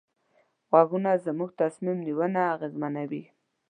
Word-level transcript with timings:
غږونه 0.71 1.11
زموږ 1.25 1.49
تصمیم 1.61 1.97
نیونه 2.05 2.41
اغېزمنوي. 2.53 3.23